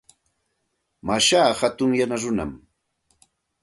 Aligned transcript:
Mashaa 1.07 1.53
hatun 1.61 1.91
yana 1.99 2.15
runam. 2.21 2.51